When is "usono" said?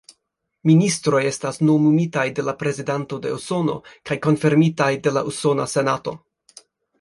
3.35-3.77